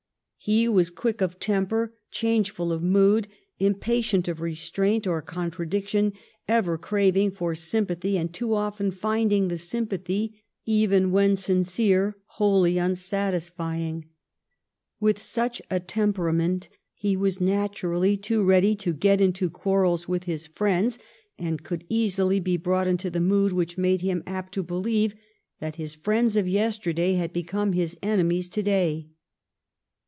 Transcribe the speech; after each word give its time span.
He 0.43 0.67
was 0.67 0.89
quick 0.89 1.21
of 1.21 1.39
temper, 1.39 1.93
change 2.09 2.49
ful 2.49 2.71
of 2.71 2.81
mood, 2.81 3.27
impatient 3.59 4.27
of 4.27 4.41
restraint 4.41 5.05
or 5.05 5.21
contradiction, 5.21 6.13
ever 6.47 6.79
craving 6.79 7.29
for 7.29 7.53
sympathy, 7.53 8.17
and 8.17 8.33
too 8.33 8.55
often 8.55 8.89
finding 8.89 9.49
the 9.49 9.59
sympathy, 9.59 10.41
even 10.65 11.11
when 11.11 11.35
sincere, 11.35 12.17
wholly 12.25 12.79
unsatisfying. 12.79 14.05
With 14.99 15.21
such 15.21 15.61
a 15.69 15.79
temperament 15.79 16.69
he 16.95 17.15
was 17.15 17.39
naturally 17.39 18.17
too 18.17 18.41
ready 18.41 18.75
to 18.77 18.93
get 18.93 19.21
into 19.21 19.47
quarrels 19.47 20.07
with 20.07 20.23
his 20.23 20.47
friends, 20.47 20.97
and 21.37 21.61
could 21.63 21.85
easily 21.87 22.39
be 22.39 22.57
brought 22.57 22.87
into 22.87 23.11
the 23.11 23.21
mood 23.21 23.51
which 23.51 23.77
made 23.77 24.01
him 24.01 24.23
apt 24.25 24.55
to 24.55 24.63
believe 24.63 25.13
that 25.59 25.75
his 25.75 25.93
friends 25.93 26.35
of 26.35 26.47
yesterday 26.47 27.13
had 27.13 27.31
become 27.31 27.73
his 27.73 27.95
enemies 28.01 28.49
to 28.49 28.63
day. 28.63 29.07